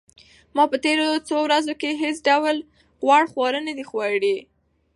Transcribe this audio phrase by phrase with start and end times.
[0.55, 2.57] ما په تېرو څو ورځو کې هیڅ ډول
[3.05, 4.37] غوړ خواړه نه دي خوړلي.